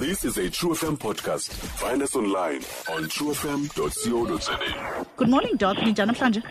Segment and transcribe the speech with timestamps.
[0.00, 1.50] This is a True FM podcast.
[1.78, 4.58] Find us online on truefm.co.za.
[5.18, 5.76] Good morning, Doc.
[5.76, 6.42] Namhlanje?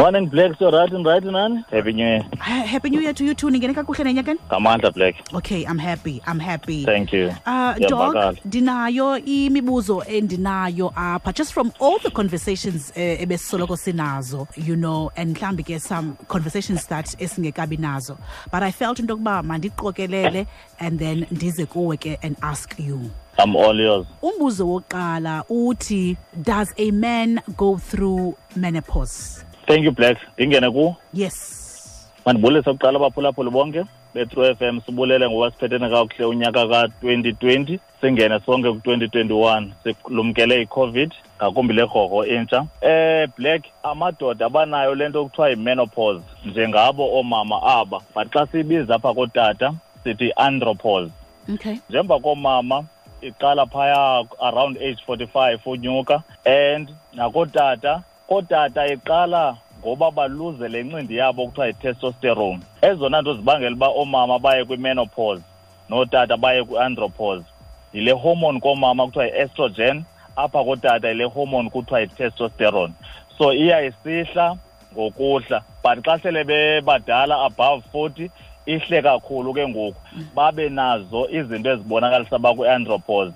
[0.00, 1.62] Morning Black, so right and right nani?
[1.70, 2.22] Happy New Year.
[2.40, 3.48] Happy New Year to you too.
[3.50, 4.38] Ningene kakuhle nenyakeni?
[4.48, 5.14] Ngamandla Black.
[5.34, 6.22] Okay, I'm happy.
[6.26, 6.84] I'm happy.
[6.86, 7.30] Thank you.
[7.44, 14.74] Uh, dog ndinayo imibuzo endinayo apha just from all the conversations eh, ebesisoloko sinazo, you
[14.74, 18.16] know, and mhlambi ke some conversations that esingekabi nazo.
[18.50, 20.46] But I felt into yokuba mandiqokelele
[20.78, 23.10] and then ndize kuwe ke and ask you.
[23.38, 24.06] I'm all yours.
[24.22, 29.44] Umbuzo wokuqala uthi does a man go through menopause?
[29.70, 30.18] Thank you Black.
[30.38, 30.96] Ingene ku.
[31.14, 32.10] Yes.
[32.26, 33.84] Mandibulise ukuqala abaphulaphuli bonke
[34.14, 41.82] be-True FM sibulele ngoba siphethene kakuhle unyaka ka-2020 singene sonke ku-2021 silumkele i-covid ngakumbi le
[41.82, 48.94] rhorho intsha eh black amadoda abanayo lento okuthiwa yi-menopause njengabo oomama aba but xa siyibiza
[48.94, 51.12] apha kootata sithi i-andropause
[51.54, 51.76] Okay.
[51.90, 52.84] njemba komama
[53.22, 61.46] iqala phaya around age 45 unyuka and nakootata kootata iqala ngoba baluze le ncindi yabo
[61.46, 62.60] kuthiwa yi-testosterone.
[62.82, 65.42] Ezona nto zibangela uba oomama baye kwi-menopause
[65.88, 67.44] nootata baye kwi-andropause.
[67.92, 70.04] Yile hormone koomama kuthiwa yi-estrogen
[70.36, 72.92] apha kootata yile hormone kuthiwa yi-testosterone.
[73.38, 74.56] So iyayisihla
[74.92, 78.30] ngokuhla but xa sele bebadala above 40
[78.66, 80.00] ihle kakhulu ke ngoku.
[80.34, 83.32] Babe nazo izinto ezibonakalisa bakwi-andropause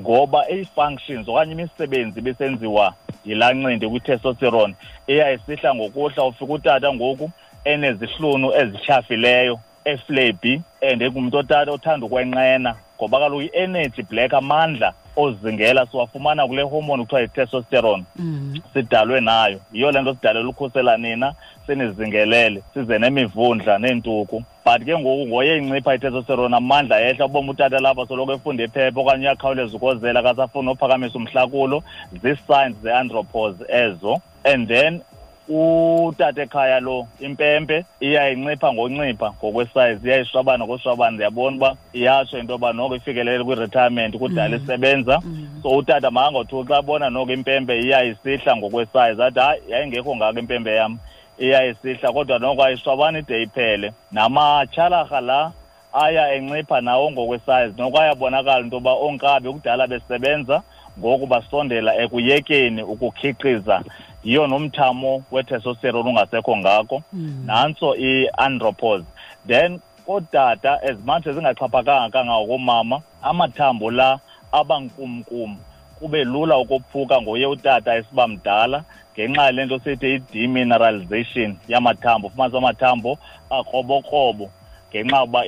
[0.00, 2.94] ngoba ii-functions okanye imisebenzi ibisenziwa
[3.28, 4.74] yilaa ncindi kwi-testosterone
[5.06, 7.30] iyayisihla ngokuhla ufika utata ngoku
[7.64, 10.62] enezihlunu ezityhafileyo eflebi
[10.92, 17.20] and engumntu otata othanda ukwenqena ngoba kaloku i-energy black amandla ozingela siwafumana kule hormone kuthiwa
[17.20, 18.04] yi-testosterone.
[18.16, 18.60] Mm.
[18.72, 19.60] sidalwe nayo.
[19.72, 21.34] Yiyo le nto sidalela ukhusela nina
[21.66, 28.06] sinizingelele size nemivundla neentuku but ke ngoku ngoye incipha i-testosterone amandla ehla uboma utata lapha
[28.06, 31.82] soloko efunde iphepha okanye uyakhawuleza ukozela kasafuna uphakamisa umhlakulo.
[32.22, 34.20] Zii-signs ze-andropause ezo.
[34.44, 35.00] And then
[35.48, 42.96] utata ekhaya lo impempe iyayincipha ngoncipha ngokwesayizi iyayishwabana ngoshwabana ndiyabona uba iyatsho into yoba noko
[42.96, 45.22] ifikelele kwi-retirement kudala isebenza.
[45.62, 50.98] So utata makangothuki xa bona noko impempe iyayisihla ngokwesayizi athi hayi yayingekho ngako impempe yam
[51.38, 53.92] iyayisihla kodwa noko ayishwabani ide iphele.
[54.12, 55.52] Namatyhalarha la
[55.92, 60.62] aya encipha nawo ngokwesayizi noko ayabonakala into yoba onkabi kudala besebenza
[60.98, 63.82] ngoku basondela ekuyekeni ukukhiqiza.
[64.24, 67.02] Yiyo nomthamo wetestosterone ungasekho ngako.
[67.44, 69.02] Nantso i-andropos
[69.46, 74.18] then kootata as much ezingaxhaphakanga kangangokomama amathambo la
[74.52, 75.56] abankumkum
[75.98, 78.84] kube lula ukophuka ngoye utata esiba mdala
[79.18, 83.18] ngenxa yale nto sithi i-demineralization yamathambo ufumanisa amathambo
[83.50, 84.50] akrobokrobho
[84.90, 85.46] ngenxa yokuba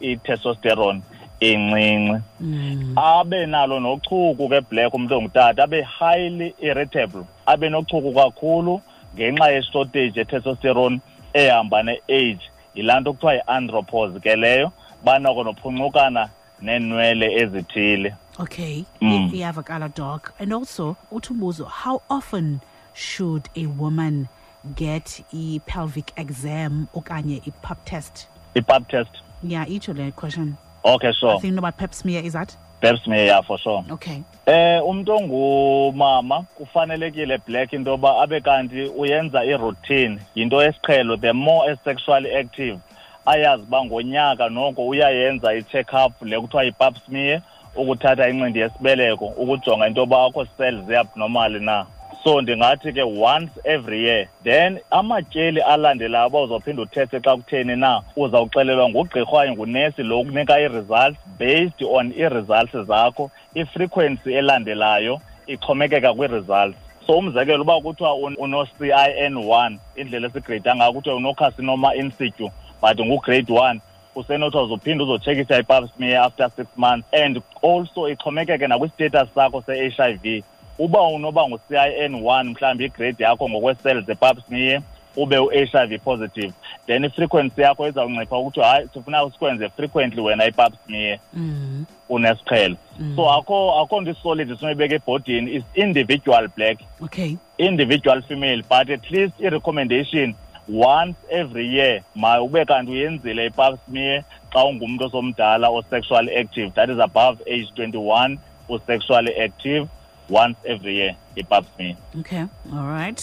[0.00, 1.00] i-testosterone
[1.40, 2.92] incinci Mm.
[2.98, 8.80] abe nalo nochuku ke black umuntu ongutata abe highly irritable abe nochuku kakhulu
[9.16, 11.00] ngenxa ye-shortage ye-testosterone
[11.34, 12.40] ehamba ne-age
[12.74, 14.72] yilaa nto kuthiwa yi-andropause ke leyo
[15.04, 16.28] banako nophunxukana
[16.62, 18.84] neenwele ezithile Okay.
[19.00, 19.30] Mm.
[19.34, 20.32] Iyavakala doc.
[20.38, 22.60] And also, utumbuzo, how often
[23.00, 24.28] should a woman
[24.76, 28.28] get a pelvic exam okanye a pap test?
[28.54, 29.10] i-pap test
[29.42, 30.56] Yeah, each of the question.
[30.84, 32.56] okay I think about pap smear is that?
[32.82, 34.22] pap smear yeah for sure Okay.
[34.46, 41.76] Eh umuntu ongumama kufanelekile black into yoba abe kanti uyenza i-routine yinto esiqhelo the more
[41.84, 42.78] sexually active
[43.26, 47.42] ayazi uba ngonyaka noko uyayenza i-check up le kuthiwa yi-pap smear
[47.76, 51.86] ukuthatha incindi yesibeleko ukujonga into yoba akho cells ziabnormal na
[52.24, 58.02] so ndingathi ke once every year then amatyeli alandelayo uba uzawuphinda uthethe xa kutheni na
[58.16, 66.76] uzawuxelelwa ngugqirha okanye ngunesi lo ukunika ii-results based on ii-results zakho ifrequency elandelayo ixhomekeka kwii-results.
[67.06, 72.10] So umzekelo uba kuthiwa un- uno-c i n one indlela esigreyida ngayo kuthiwa unocarcinoma in
[72.18, 72.50] situ
[72.82, 73.80] but ngugrade one
[74.14, 80.12] usenothiwa uzophinda uzotshekisha i-pap smear after six months and also ixhomekeke nakwistatus sakho se-h i
[80.12, 80.44] v
[80.80, 84.82] uba unoba ngu-c i n one mhlawumbi igrade yakho ngokwee-cells ze-pap smear
[85.16, 86.52] ube u-h i v positive.
[86.86, 91.84] Then ifrequency yakho izawuncipha ukuthi hayi sifuna sikwenze frequently wena i-pap smear Mm.
[92.08, 92.76] unesiqhelo.
[93.16, 96.78] So akho akho nto isolid sinoyibeka ebhodini is individual black.
[97.02, 97.36] Okay.
[97.58, 100.34] individual female but at least i-recommendation
[100.68, 104.22] once every year ma ube kanti uyenzile i-pap smear
[104.52, 108.38] xa ungumntu osomdala o-sexually active that is above age 21
[108.68, 109.86] u-sexually active
[110.30, 111.96] once every year i-pap me.
[112.20, 112.46] Okay.
[112.72, 113.20] All right.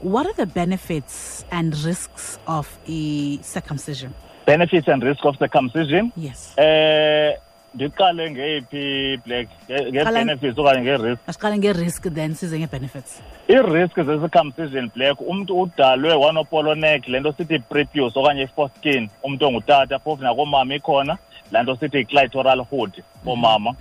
[0.00, 4.14] What are the benefits and risks of a circumcision?
[4.46, 6.54] benefits and risks of circumcision Yes.
[6.56, 7.34] eh
[7.74, 9.48] ndiqale ngeyiphi black
[9.92, 13.12] nge-benefits okanye nge-risk masiqale nge-risk then size nge-benefits
[13.50, 20.22] ii-risk zesi-circumcision black umntu udalwe wanopolonek le nto sithi prepuce okanye i-foreskin umntu ongutata phofu
[20.22, 21.18] nakoomama ikhona
[21.52, 22.92] laa nto sithi yi-clitoral hood
[23.26, 23.74] oomama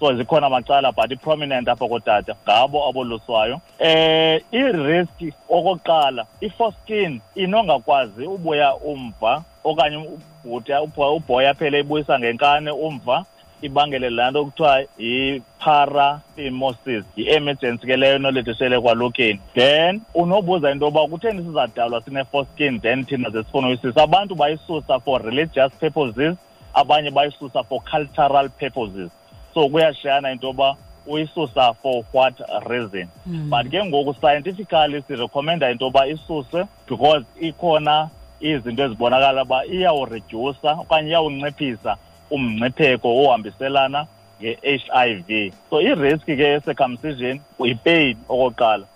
[0.00, 3.60] so zikhona macala but i-prominent apha kootata ngabo aboluswayo.
[3.78, 10.08] Eh i-risk okokuqala i-foskin inongakwazi ubuya umva okanye
[10.44, 13.24] ubhoya aphele ibuyisa ngenkane umva
[13.62, 21.42] ibangele laa nto kuthiwa yi-paraphimosis yi-emergency ke leyo enoledisele kwalukeni then unobuza into yoba kutheni
[21.42, 24.02] sizadalwa sine-foskin then thina ze sifuna uyisisa.
[24.02, 26.36] Abantu bayisusa for religious purposes
[26.80, 29.10] abanye bayisusa for cultural purposes.
[29.54, 30.76] So kuyashiyana into yoba
[31.06, 33.08] uyisusa for what reason?
[33.50, 38.10] But ke ngoku scientifically sirekhomenda into yoba isuse because ikhona
[38.40, 41.96] izinto ezibonakala uba iyawuredyusa okanye iyawunciphisa
[42.30, 44.06] umngcipheko ohambiselana
[44.40, 48.86] nge-HIV so i-risk ke ye-circumcision uyipain okokuqala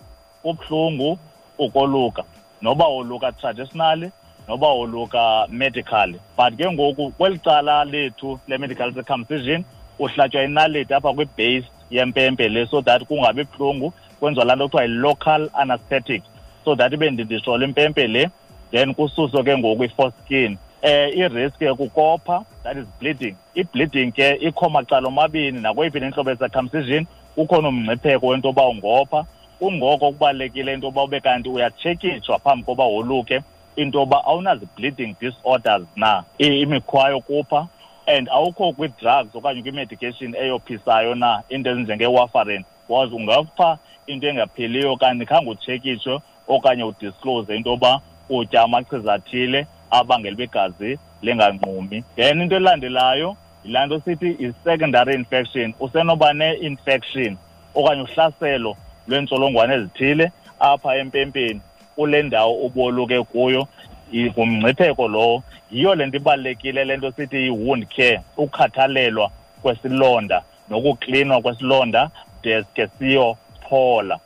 [0.44, 1.18] ubuhlungu
[1.58, 2.22] ukoluka.
[2.62, 4.12] Noba woluka traditionally
[4.48, 6.20] noba woluka medically.
[6.36, 9.64] But ke ngoku kweli cala lethu le-medical circumcision
[9.98, 15.50] uhlatywa inaliti apha kwi-base yempempe le so that kungabi buhlungu kwenziwa laa nto kuthiwa yi-local
[15.54, 16.22] anesthetic
[16.64, 18.30] so that ibe ndindishola impempe le
[18.70, 23.36] then kususwe ke ngoku i-foreskin eh i-risk ke kukopha that is bleeding.
[23.54, 27.06] I-bleeding ke ikho macala omabini nakweyiphi nentlobo ye-circumcision
[27.36, 29.24] ukhona umngcipheko wento yoba ungopha.
[29.58, 33.42] Kungoko kubalulekile into yoba ube kanti uyatshekitshwa phambi koba woluke
[33.76, 36.22] into yoba awunazi-bleeding disorders na?
[36.38, 37.68] I- imikhwa yokupha
[38.06, 41.42] and awukho kwi-drugs okanye kwi-medication eyophisayo na?
[41.48, 42.64] Into ezinjenge-warfarin.
[42.88, 50.34] Because ungapha into engaphiliyo kanti khange utshekitshwe okanye udisclose into yoba utya amachiza athile abangela
[50.34, 55.74] uba igazi linganqumi then into elandelayo yilaa nto sithi i-secondary infection.
[55.80, 57.36] Usenoba ne-infection
[57.74, 58.76] okanye uhlaselo
[59.08, 61.60] lweentsholongwane ezithile apha empempeni.
[61.94, 63.66] Kule ndawo uboluke kuyo
[64.14, 65.42] ngumngcipheko lowo.
[65.70, 69.30] Yiyo le nto ibalulekile le nto sithi yi-wound care ukhathalelwa
[69.62, 72.10] kwesilonda nokuklinwa kwesilonda
[72.42, 74.18] deske siyo siyophola.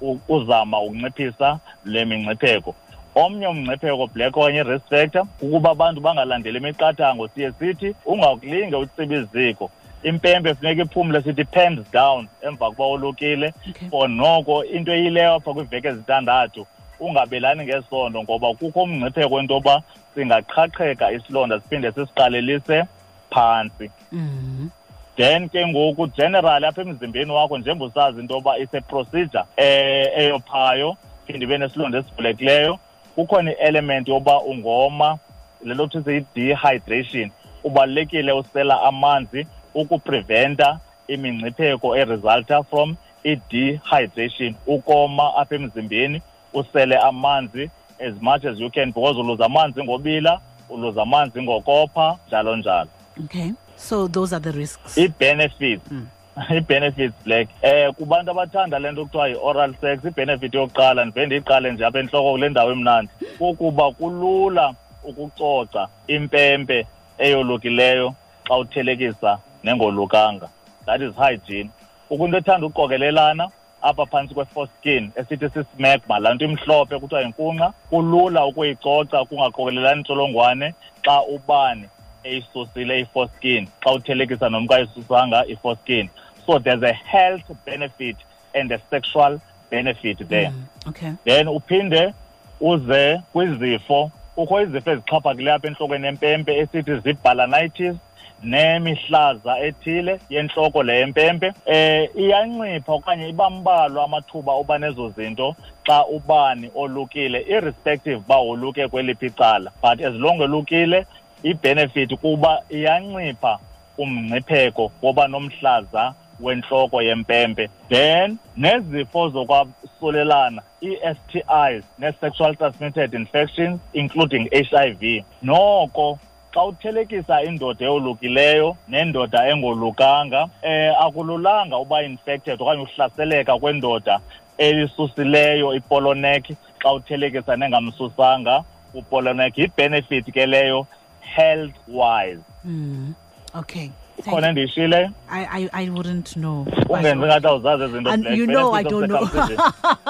[0.00, 2.74] U- uzama ukunciphisa le mingcipheko.
[3.14, 9.70] Omnye umngcipheko black okanye i-risk factor kukuba abantu bangalandeli imiqathango siye sithi ungakulinge utsiba iziko.
[10.02, 13.88] Impempe funeka iphumle sithi pens down emva kuba wolukile Okay.
[13.90, 16.66] for noko into eyileyo apha kwiiveki ezintandathu
[17.06, 19.82] ungabelani ngesondo ngoba kukho umngcipheko wento yoba
[20.14, 22.84] singaqhaqheka isilonda siphinde sisiqalelise
[23.30, 24.68] phantsi Mhm.
[25.16, 30.96] then ke ngoku generally apha emzimbeni wakho njengoba usazi into yoba ise-procedure eh eyophayo
[31.26, 32.78] phinde ibe nesilonda esivulekileyo
[33.14, 35.18] kukhona i-element yoba ungoma
[35.64, 37.30] le nto kuthiwa yi-dehydration
[37.62, 40.78] kubalulekile usela amanzi ukupreventa
[41.08, 46.22] imingcipheko eresulta from i-dehydration ukoma apha emzimbeni
[46.54, 47.70] usele amanzi
[48.00, 50.40] as much as you can because uluza amanzi ngobila
[50.70, 52.88] uluza amanzi ngokopha njalo njalo.
[53.24, 53.52] Okay.
[53.76, 54.98] So those are the risks.
[54.98, 55.90] I-benefits.
[56.50, 57.48] I-benefits black.
[57.62, 62.30] Eh kubantu abathanda le nto kuthiwa yi-oral sex i-benefit yokuqala ndive ndiyiqale nje apha entloko
[62.32, 63.10] kule ndawo emnandi.
[63.38, 64.74] Kukuba kulula
[65.04, 66.86] ukucoca impempe
[67.18, 68.14] eyolukileyo
[68.48, 70.48] xa uthelekisa nengolukanga.
[70.86, 71.70] That is hygiene.
[72.10, 73.48] Ukuntu into ethanda uqokelelana
[73.88, 80.68] apha phantsi kwe-foreskin esithi sismegma laa nto imhlophe kuthiwa yinkunqa kulula ukuyicoca kungaqokelelani intsholongwane
[81.04, 81.86] xa ubani
[82.24, 86.06] eyisusile i-foreskin xa uthelekisa nomntu ayisusanga i-foreskin
[86.46, 88.16] so there's a health benefit
[88.54, 90.50] and a sexual benefit there.
[90.50, 91.12] Mm, okay.
[91.24, 92.14] Then uphinde
[92.60, 97.96] uze kwizifo kukho izifo ezixhaphakileyo apha entlokweni yempempe esithi zibalanitis
[98.42, 106.70] nemihlaza ethile yentloko le yempempe eh iyancipha okanye ibambalwa amathuba uba nezo zinto xa ubani
[106.74, 109.70] olukile irrespective uba woluke kweliphi icala.
[109.82, 111.06] But as long elukile
[111.42, 113.58] i-benefit kuba iyancipha
[113.98, 117.68] umngcipheko woba nomhlaza wentloko yempempe.
[117.88, 126.18] Then nezifo zokwasulelana i-STIs ne-sexual transmitted infections including HIV noko
[126.54, 134.20] xa uthelekisa indoda eyolukileyo nendoda engolukanga eh akululanga uba infected okanye uhlaseleka kwendoda
[134.58, 136.44] elisusileyo ipolonek
[136.82, 140.86] xa uthelekisa nengamsusanga upolonek yi-benefit ke leyo
[141.20, 143.14] health wise Mm,
[143.54, 143.90] okay.
[144.30, 146.66] Khona endiyishileyo I, I I wouldn't know.
[146.88, 149.28] ungenzi ngathi awuzazi ezinto you know I don't know.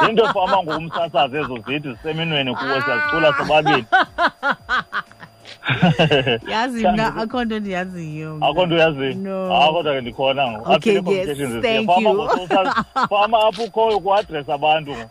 [0.06, 3.84] zinto fama ngumsasazi ezo zithi ziseminweni kuwo siyazicula sobabini
[6.52, 8.46] yazi mna akho nto ndiyaziyo mna.
[8.46, 9.54] akho nto uyaziyo No.
[9.54, 12.04] hayi kodwa ke ndikhona ngo Okay, Aphile yes, communications thank is here.
[12.04, 12.16] Fama you.
[12.16, 15.10] ngo-social- fama apho ukhoyo kuadress abantu ngo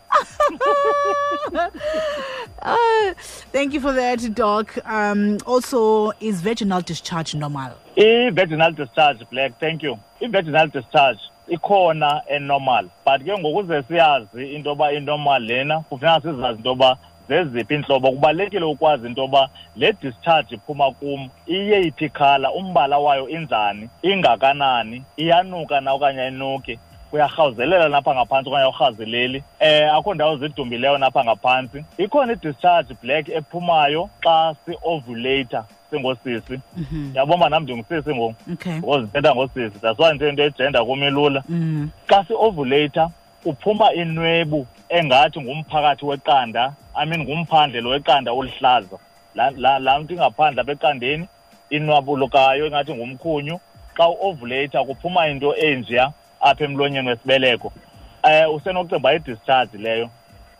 [2.66, 3.14] Ah,
[3.52, 9.82] thank you for that doc um also is vaginal discharge normal i-vaginal discharge black thank
[9.82, 16.56] you i-vaginal discharge ikhona enormal but ke ngokuze siyazi into yoba inormal lena kufuneka sizazi
[16.58, 16.96] into yoba
[17.28, 18.10] zeziphi iintlobo?
[18.10, 23.88] Kubalulekile ukwazi into yoba le discharge iphuma kum iyeyiphi khala umbala wayo injani?
[24.02, 25.02] Ingakanani?
[25.16, 26.78] Iyanuka na okanye ayinuki
[27.12, 31.84] uyarhawuzelela napha ngaphantsi okanye awurhawuzeleli eh akho ndawo zidumbileyo napha ngaphantsi.
[31.98, 36.60] Ikhona i-discharge black ephumayo xa si-ovulator singosisi.
[37.14, 38.34] Yabona nam ndingusisi ngoku.
[38.52, 38.80] Okay.
[38.80, 41.42] Because ndithetha ngosisi that's why nje into ejenda kum ilula.
[41.48, 41.90] Mm.
[42.08, 43.10] xa si-ovulator
[43.44, 48.98] kuphuma inwebu engathi ngumphakathi weqanda i mean ngumphandlelo weqanda oluhlaza
[49.34, 51.28] laa la, la nto ingaphandle apha eqandeni
[51.70, 53.60] inwabulukayo engathi ngumkhunyu.
[53.96, 57.72] Xa u-ovulator kuphuma into enjeya apha emlonyeni wesibeleko.
[58.24, 60.10] Um usenokucinga uba i-discharge leyo.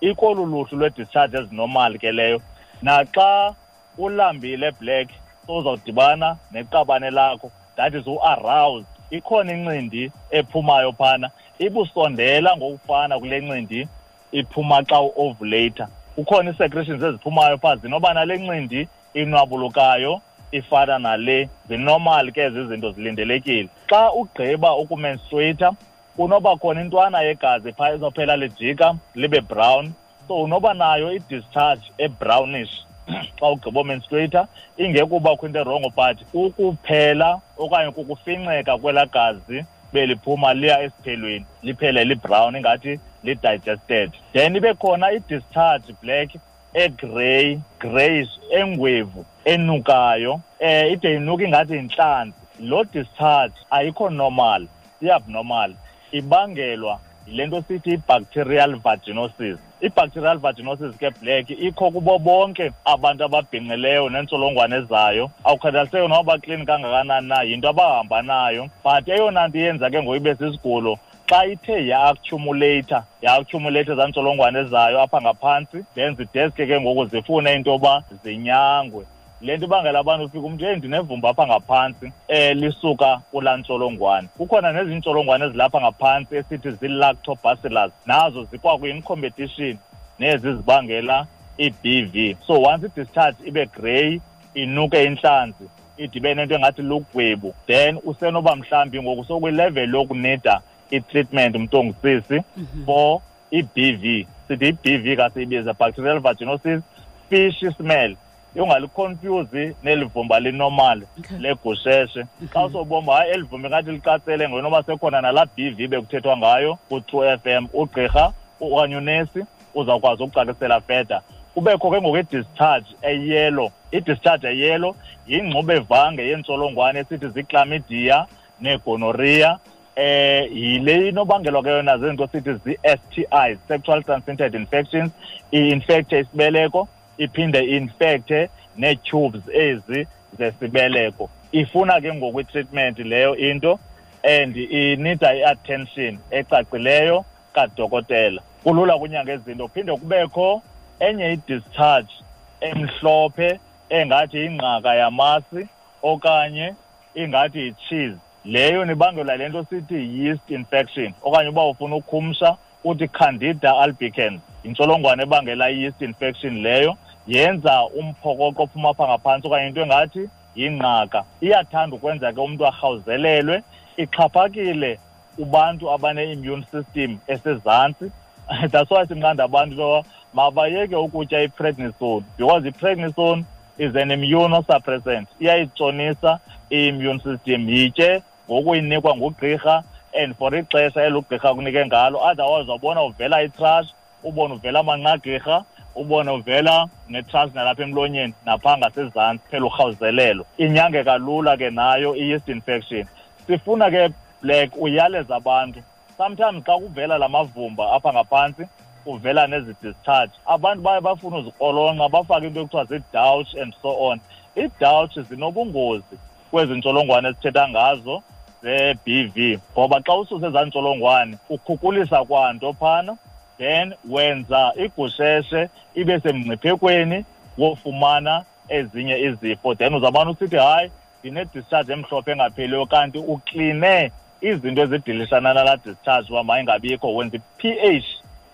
[0.01, 2.43] Ikolu luhlu lwe-discharge ezinormal ke leyo.
[2.83, 3.55] Naxa
[3.99, 5.09] ulambile black
[5.47, 7.51] sowuzawudibana neqabane lakho.
[7.77, 8.87] That is u-aroused.
[9.11, 11.31] Ikhona incindi ephumayo phana.
[11.59, 13.89] Ibusondela ngokufana kule ncindi
[14.33, 20.21] iphuma xa u-ovulator kukhona ii-secretions eziphumayo phaa zinoba nale ncindi inwabulukayo
[20.53, 23.69] ifana nale zinormal ke zizinto zilindelekile.
[23.91, 25.73] Xa ugqiba ukumenstruator
[26.17, 29.93] kunoba khona intwana yegazi phaa ezophela lijika libe brown.
[30.29, 32.75] So unoba nayo i-discharge ebrownish
[33.39, 39.65] xa ugqiba umenstruator ingekuba kho into erongo but ukuphela okanye kukufinceka kwelaa gazi
[39.95, 44.11] beliphuma liya esiphelweni liphele librown ingathi li-digested.
[44.33, 46.31] Then ibe khona i-discharge black
[46.75, 54.67] egrey greyish engwevu enukayo eh ide inuka ingathi yintlanzi lo discharge ayikho normal
[55.03, 55.75] i-abnormal
[56.13, 59.59] ibangelwa yile nto sithi i-bacterial vaginosis.
[59.81, 65.31] I-bacterial vaginosis ke black ikho kubo bonke abantu ababhinqileyo neentsholongwane zayo.
[65.45, 68.71] Awukhathaliseki noba baklini kangakanani na yinto abahamba nayo.
[68.85, 75.21] But eyona nto iyenza ke ngoyibe sisigulo xa ithe yaaccumulator yaaccumulator ezaa ntsholongwane zayo apha
[75.21, 79.05] ngaphantsi then zideske ke ngoku zifune into yoba zinyangwe.
[79.45, 84.29] Le nto ibangela abantu ufika umntu eyi ndinevumba apha ngaphantsi um lisuka kulaa ntsholongwane.
[84.37, 87.93] Kukhona nezinye iintsholongwane ezilapha ngaphantsi esithi zii-lactobacillus.
[88.07, 89.77] Nazo zikwakwi-in competition
[90.19, 91.27] nezi zibangela
[91.59, 92.37] i-b v.
[92.47, 94.21] So once i-discharge ibe grey
[94.55, 95.65] inuke intlanzi
[95.99, 100.61] idibene nento engathi lugwebu then usenoba mhlawumbi ngoku sokwileveli yokunida
[100.91, 102.41] i-treatment mntu ongusisi
[102.87, 103.21] for
[103.51, 104.27] i-b v.
[104.49, 106.83] Sithi i-b v kasiyibiza bacterial vaginosis
[107.29, 108.17] fish smell.
[108.63, 111.03] Ungaliconfuse nelivumba linormal
[111.39, 112.25] legusheshe.
[112.53, 117.29] Xa usobomba hayi eli vumba ingathi licacele ngonoba sekhona nalaa b v bekuthethwa ngayo ku-true
[117.33, 119.45] f m ugqirha okanye unesi
[119.75, 121.23] uzawukwazi ukucacisela feda
[121.55, 124.97] kubekho ke ngoku i-discharge eyelo i-discharge eyelo
[125.27, 128.27] yingxube vange yeentsholongwane esithi ziklamidia
[128.61, 129.59] negonoria
[129.97, 135.11] eh yile inobangelwa ke yona zinto sithi zi-STIs sexual transmitted infections
[135.53, 140.07] i-infecte isibeleko iphinde i-infecte nee-tubes ezi
[140.39, 141.31] zesibeleko.
[141.53, 143.79] Ifuna ke ngoku i-treatment leyo into
[144.25, 148.43] and inida i-attention ecacileyo kadokotela.
[148.65, 150.63] Kulula kunyanga ezinto phinde kubekho
[151.01, 152.13] enye i-discharge
[152.61, 153.59] emhlophe
[153.91, 155.69] engathi ingqaka yamasi
[156.03, 156.75] okanye
[157.15, 163.79] ingathi yi-cheese leyo nibangelwa le nto sithi yeast infection okanye uba ufuna ukhumsha uthi candida
[163.79, 164.41] albicans.
[164.65, 166.97] Yintsholongwane ebangela i-yeast infection leyo.
[167.27, 171.25] Yenza umphokoqo ophuma apha ngaphantsi okanye into engathi yingqaka.
[171.41, 173.63] Iyathanda ukwenza ke umntu arhawuzelelwe
[173.97, 174.99] ixhaphakile
[175.37, 178.11] kubantu abane-immune system esezantsi.
[178.71, 180.05] That's why sinqanda abantu into
[180.35, 183.45] mabayeke ukutya i-prednisone because i-prednisone
[183.79, 186.41] is an immunosuppressant iyayitshonisa
[186.71, 189.83] i-immune system yitye ngokuyinikwa ngugqirha
[190.15, 192.19] and for ixesha elugqirha kunike ngalo.
[192.19, 193.89] Otherwise wabona uvela itrash
[194.23, 195.65] ubone uvela amanqagqirha
[195.95, 200.45] ubone uvela netrust nalapha emlonyeni naphaa ngasezantsi phela urhawuzelelo.
[200.59, 203.07] Inyangeka kalula ke nayo i-yeast infection.
[203.47, 205.81] Sifuna ke black uyaleza abantu.
[206.17, 208.63] Sometimes xa kuvela la mavumba apha ngaphantsi
[209.07, 210.33] uvela nezi-discharge.
[210.47, 214.21] Abantu baye bafuna uzikrolonqa bafake into ekuthiwa zii-douch and so on.
[214.57, 216.17] Ii-douch zinobungozi
[216.51, 218.23] kwezi ntsholongwane esithetha ngazo
[218.63, 223.17] ze-b v ngoba xa ususe ezaa ntsholongwane ukhukulisa kwanto phana
[223.59, 227.25] then wenza igusheshe ibe semngciphekweni
[227.59, 229.75] wofumana ezinye izifo.
[229.75, 237.15] Then uzawubana usithi hayi ndine-discharge emhlophe engapheliyo kanti ukline izinto ezidilishana nala discharge uba mayingabikho
[237.15, 238.05] wenza i-ph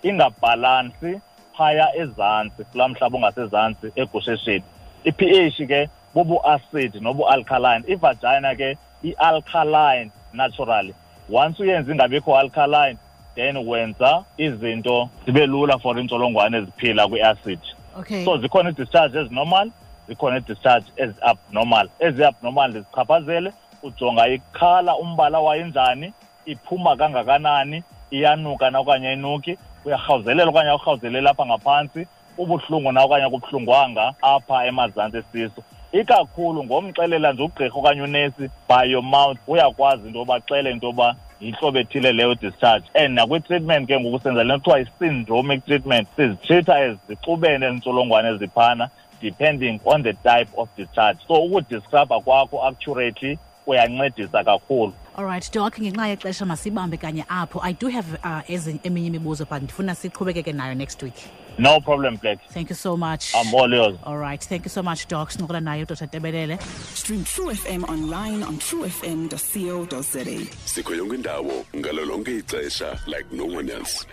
[0.02, 1.20] ingabhalansi
[1.56, 4.64] phaya ezantsi kulaa mhlaba ungasezantsi egusheshini
[5.04, 10.94] i-ph ke bubu-acid nobu-alkaline ivagina ke i-alkaline naturally.
[11.28, 12.98] Once uyenza ingabikho alkaline
[13.34, 17.60] then wenza izinto zibe lula for iintsholongwane eziphila kwi-acid.
[17.98, 18.24] Okay.
[18.24, 19.70] So zikhona ii-discharge ezinormal
[20.08, 21.88] zikhona ii-discharge ezi-abnormal.
[21.98, 26.12] Ezi-abnormal ndizichaphazele ujonga ikhala umbala wayo njani
[26.46, 32.06] iphuma kangakanani iyanuka na okanye ayinuki uyarhawuzelela okanye awurhawuzeleli apha ngaphantsi
[32.38, 35.62] ubuhlungu na okanye akubuhlungwanga apha emazantsi esisu.
[35.92, 41.16] Ikakhulu ngomxelela nje ugqirha okanye unesi by your mouth uyakwazi into yoba xele into yoba
[41.40, 42.84] yintlobo ethile leyo discharge.
[42.94, 46.08] And nakwi-treatment ke ngoku le kuthiwa yi-syndromic treatment.
[46.16, 51.18] Sizitreatha as zixubene ezi ntsholongwane eziphana depending on the type of discharge.
[51.28, 54.92] So ukudescribe kwakho accurately kuyancedisa kakhulu.
[55.18, 57.60] Alright doc ngenxa yexesha masibambe kanye apho.
[57.62, 58.42] I do have uh,
[58.84, 61.14] eminye imibuzo but ndifuna siqhubekeke nayo next week
[61.60, 63.32] no problem black thank you so much.
[63.34, 63.96] I'm all yours.
[64.04, 65.30] Alright thank you so much doc.
[65.30, 66.58] Sincokola naye udr tebelele.
[66.94, 70.36] Stream True FM online on truefm.co.za.
[70.64, 74.06] sikho yonke indawo ngalo lonke ixesha like no one else